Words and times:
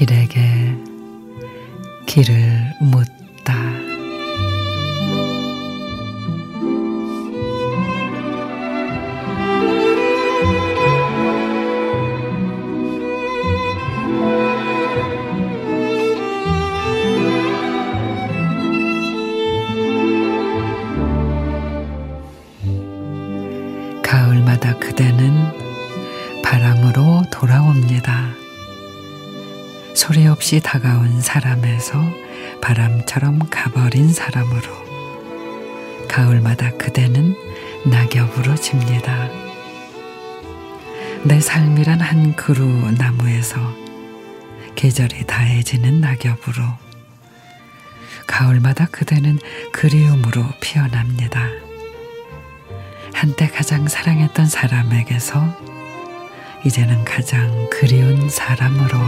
길에게 0.00 0.40
길을 2.06 2.72
묻다. 2.80 3.89
가을마다 24.30 24.78
그대는 24.78 26.42
바람으로 26.44 27.24
돌아옵니다. 27.32 28.30
소리 29.92 30.28
없이 30.28 30.60
다가온 30.60 31.20
사람에서 31.20 32.00
바람처럼 32.62 33.40
가버린 33.50 34.12
사람으로 34.12 34.68
가을마다 36.08 36.70
그대는 36.76 37.34
낙엽으로 37.86 38.54
집니다. 38.54 39.28
내 41.24 41.40
삶이란 41.40 42.00
한 42.00 42.36
그루 42.36 42.92
나무에서 42.92 43.58
계절이 44.76 45.26
다해지는 45.26 46.00
낙엽으로 46.00 46.62
가을마다 48.28 48.86
그대는 48.92 49.40
그리움으로 49.72 50.44
피어납니다. 50.60 51.69
한때 53.20 53.48
가장 53.48 53.86
사랑했던 53.86 54.46
사람에게서 54.46 55.44
이제는 56.64 57.04
가장 57.04 57.68
그리운 57.68 58.30
사람으로 58.30 58.98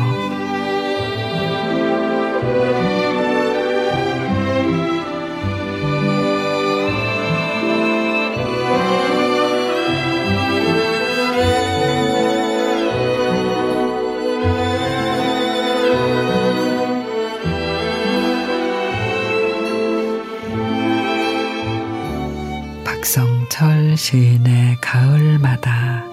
박성철 23.03 23.97
시인의 23.97 24.77
가을마다 24.81 26.05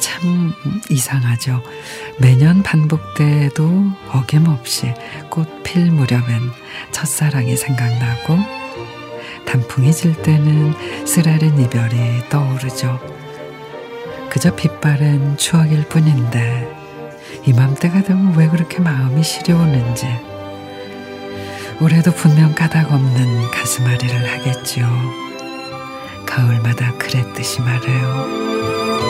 참 0.00 0.52
이상하죠. 0.90 1.62
매년 2.18 2.64
반복돼도 2.64 3.92
어김없이 4.10 4.92
꽃 5.30 5.48
필 5.62 5.92
무렵엔 5.92 6.50
첫사랑이 6.90 7.56
생각나고 7.56 8.36
단풍이 9.46 9.92
질 9.92 10.20
때는 10.20 10.74
쓰라린 11.06 11.56
이별이 11.60 12.28
떠오르죠. 12.28 12.98
그저 14.30 14.56
빛바랜 14.56 15.36
추억일 15.36 15.84
뿐인데 15.84 16.68
이맘때가 17.46 18.02
되면 18.02 18.34
왜 18.34 18.48
그렇게 18.48 18.80
마음이 18.80 19.22
시려오는지 19.22 20.08
올해도 21.80 22.10
분명 22.10 22.52
까닭 22.52 22.92
없는 22.92 23.52
가슴앓이를 23.52 24.28
하겠지요. 24.32 25.29
가을마다 26.30 26.92
그랬듯이 26.96 27.60
말해요. 27.60 29.09